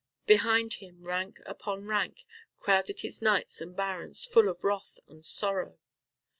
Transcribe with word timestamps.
Behind 0.25 0.73
him, 0.73 1.03
rank 1.03 1.41
upon 1.45 1.85
rank, 1.85 2.25
crowded 2.57 3.01
his 3.01 3.21
knights 3.21 3.61
and 3.61 3.75
barons 3.75 4.25
full 4.25 4.49
of 4.49 4.63
wrath 4.63 4.99
and 5.07 5.23
sorrow. 5.23 5.77